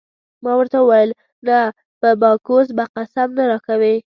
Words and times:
ما 0.43 0.51
ورته 0.59 0.77
وویل: 0.79 1.11
نه 1.47 1.57
په 1.99 2.09
باکوس 2.21 2.67
به 2.77 2.85
قسم 2.95 3.27
نه 3.37 3.43
راکوې. 3.51 3.95